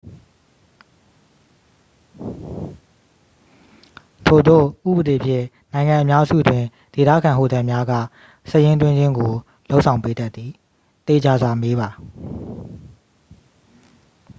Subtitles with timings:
[4.25, 7.93] ထိုသို့ဥပဒေဖြင့် နိုင်ငံအများစုတွင် ဒေသခံဟိုတယ်များက
[8.49, 9.33] စာရင်းသွင်းခြင်းကို
[9.69, 10.51] လုပ်ဆောင်ပေးတတ်သည်
[11.05, 11.89] သေချာစွာမေးပါ။